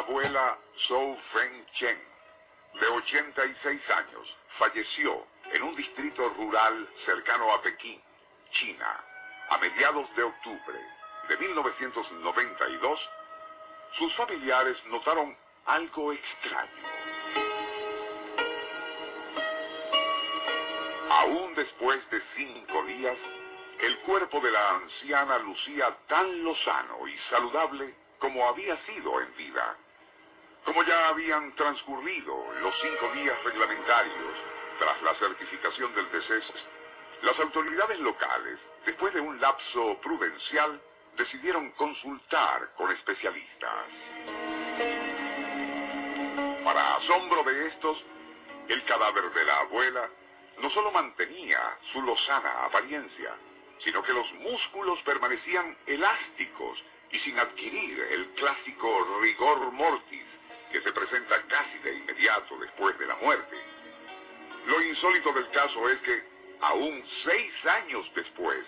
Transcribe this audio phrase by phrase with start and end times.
[0.00, 1.98] Abuela Zhou Feng Chen,
[2.80, 8.00] de 86 años, falleció en un distrito rural cercano a Pekín,
[8.50, 9.04] China,
[9.50, 10.80] a mediados de octubre
[11.28, 13.00] de 1992,
[13.98, 15.36] sus familiares notaron
[15.66, 16.88] algo extraño.
[21.10, 23.18] Aún después de cinco días,
[23.80, 29.76] el cuerpo de la anciana lucía tan lozano y saludable como había sido en vida.
[30.70, 34.38] Como ya habían transcurrido los cinco días reglamentarios
[34.78, 36.52] tras la certificación del deceso,
[37.22, 40.80] las autoridades locales, después de un lapso prudencial,
[41.16, 43.86] decidieron consultar con especialistas.
[46.62, 48.04] Para asombro de estos,
[48.68, 50.08] el cadáver de la abuela
[50.60, 53.34] no solo mantenía su lozana apariencia,
[53.80, 60.39] sino que los músculos permanecían elásticos y sin adquirir el clásico rigor mortis
[60.70, 63.56] que se presenta casi de inmediato después de la muerte.
[64.66, 66.22] Lo insólito del caso es que,
[66.60, 68.66] aún seis años después,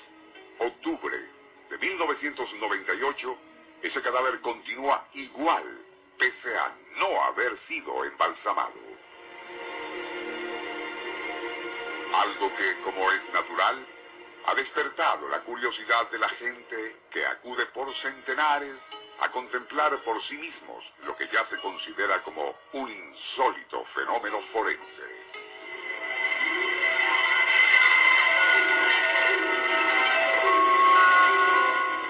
[0.59, 1.19] octubre
[1.70, 3.39] de 1998,
[3.83, 5.64] ese cadáver continúa igual,
[6.19, 8.81] pese a no haber sido embalsamado.
[12.14, 13.87] Algo que, como es natural,
[14.47, 18.77] ha despertado la curiosidad de la gente que acude por centenares
[19.22, 24.83] a contemplar por sí mismos lo que ya se considera como un insólito fenómeno forense.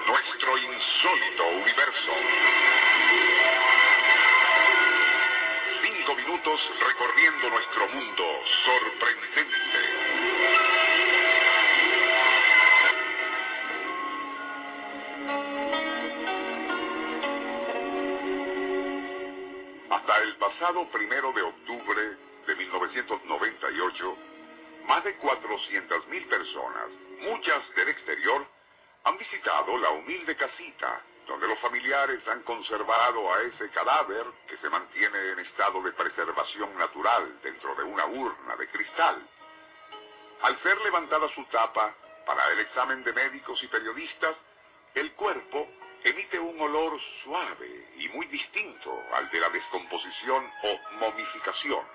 [0.07, 2.13] Nuestro insólito universo.
[5.83, 8.25] Cinco minutos recorriendo nuestro mundo
[8.65, 10.92] sorprendente.
[20.53, 24.17] Pasado primero de octubre de 1998,
[24.85, 26.89] más de 400.000 personas,
[27.21, 28.45] muchas del exterior,
[29.03, 34.69] han visitado la humilde casita donde los familiares han conservado a ese cadáver que se
[34.69, 39.27] mantiene en estado de preservación natural dentro de una urna de cristal.
[40.41, 41.95] Al ser levantada su tapa
[42.27, 44.37] para el examen de médicos y periodistas,
[44.93, 45.67] el cuerpo
[46.03, 51.85] emite un olor suave y muy distinto al de la descomposición o momificación.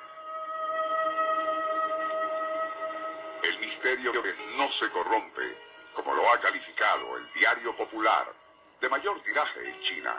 [3.43, 5.59] El misterio que no se corrompe,
[5.95, 8.33] como lo ha calificado el diario popular,
[8.81, 10.17] de mayor tiraje en China,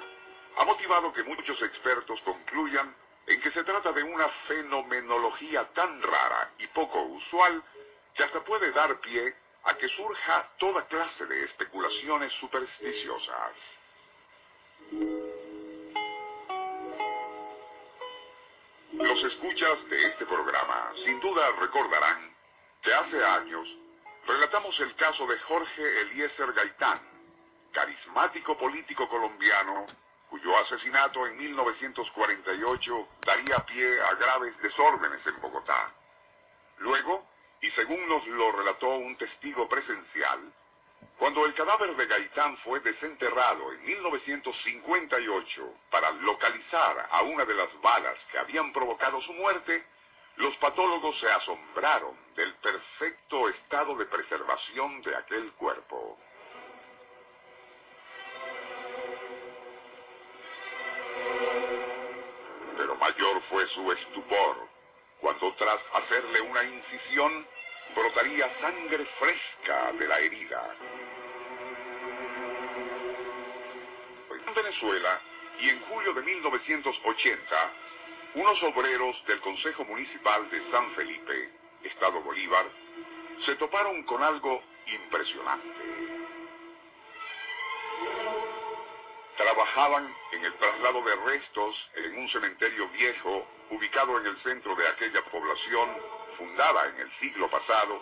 [0.58, 2.96] ha motivado que muchos expertos concluyan
[3.26, 7.64] en que se trata de una fenomenología tan rara y poco usual
[8.14, 13.79] que hasta puede dar pie a que surja toda clase de especulaciones supersticiosas.
[18.94, 22.36] Los escuchas de este programa sin duda recordarán
[22.82, 23.68] que hace años
[24.26, 27.00] relatamos el caso de Jorge Eliezer Gaitán,
[27.72, 29.90] carismático político colombiano
[30.30, 35.92] cuyo asesinato en 1948 daría pie a graves desórdenes en Bogotá.
[36.78, 37.28] Luego,
[37.62, 40.54] y según nos lo relató un testigo presencial,
[41.18, 47.70] cuando el cadáver de Gaitán fue desenterrado en 1958 para localizar a una de las
[47.82, 49.86] balas que habían provocado su muerte,
[50.38, 56.18] los patólogos se asombraron del perfecto estado de preservación de aquel cuerpo.
[62.78, 64.70] Pero mayor fue su estupor
[65.20, 67.46] cuando tras hacerle una incisión
[67.96, 70.76] brotaría sangre fresca de la herida.
[74.48, 75.22] En Venezuela,
[75.60, 77.74] y en julio de 1980,
[78.36, 81.50] unos obreros del Consejo Municipal de San Felipe,
[81.84, 82.66] Estado Bolívar,
[83.46, 85.68] se toparon con algo impresionante.
[89.38, 94.88] Trabajaban en el traslado de restos en un cementerio viejo ubicado en el centro de
[94.88, 95.90] aquella población,
[96.40, 98.02] fundada en el siglo pasado,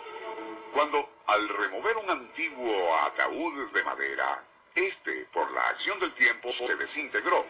[0.72, 4.44] cuando al remover un antiguo ataúd de madera,
[4.74, 7.44] este, por la acción del tiempo, se desintegró.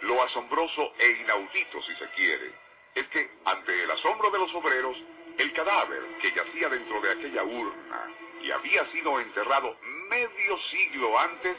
[0.00, 2.52] Lo asombroso e inaudito, si se quiere,
[2.94, 4.96] es que, ante el asombro de los obreros,
[5.38, 8.08] el cadáver que yacía dentro de aquella urna
[8.42, 9.76] y había sido enterrado
[10.10, 11.56] medio siglo antes,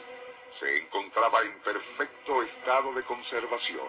[0.60, 3.88] se encontraba en perfecto estado de conservación.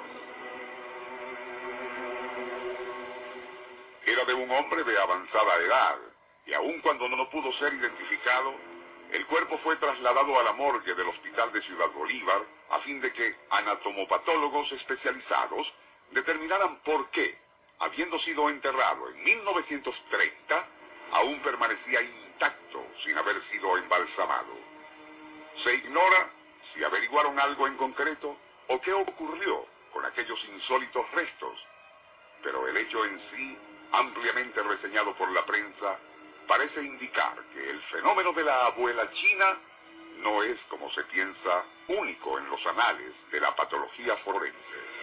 [4.05, 5.97] Era de un hombre de avanzada edad,
[6.45, 8.53] y aun cuando no pudo ser identificado,
[9.11, 13.11] el cuerpo fue trasladado a la morgue del Hospital de Ciudad Bolívar a fin de
[13.13, 15.73] que anatomopatólogos especializados
[16.11, 17.37] determinaran por qué,
[17.79, 20.67] habiendo sido enterrado en 1930,
[21.11, 24.53] aún permanecía intacto sin haber sido embalsamado.
[25.63, 26.29] Se ignora
[26.73, 28.37] si averiguaron algo en concreto
[28.67, 31.57] o qué ocurrió con aquellos insólitos restos,
[32.43, 33.57] pero el hecho en sí,
[33.91, 35.97] ampliamente reseñado por la prensa,
[36.47, 39.57] parece indicar que el fenómeno de la abuela china
[40.17, 44.94] no es, como se piensa, único en los anales de la patología forense.